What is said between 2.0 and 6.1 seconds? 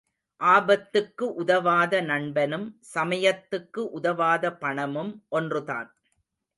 நண்பனும் சமயத்துக்கு உதவாத பணமும் ஒன்றுதான்.